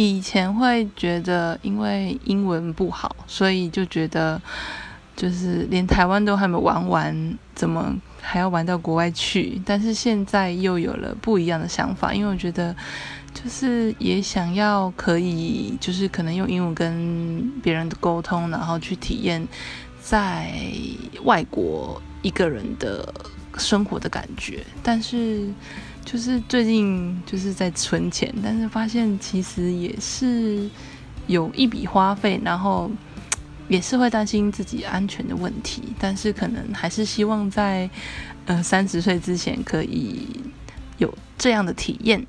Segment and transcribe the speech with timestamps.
[0.00, 4.40] 以前会觉得，因为英文不好，所以就觉得
[5.16, 9.60] 就是连台湾都还没玩完，怎么还要玩到国外去？
[9.66, 12.72] 但是现在又有了不一样的想法，因为我觉得
[13.34, 19.44] 就是也想要可以，就是可能用英文跟别人沟通，然后去体验
[20.00, 20.48] 在
[21.24, 23.12] 外国一个人的
[23.58, 25.52] 生活的感觉，但是。
[26.04, 30.66] 就是最近就是在存钱，但是发现其实也是
[31.26, 32.90] 有一笔花费，然后
[33.68, 37.90] 也是会担心自己安全的问题，但是可能还是希望在
[38.46, 40.26] 呃三十岁之前可以
[40.96, 42.26] 有这样的体验。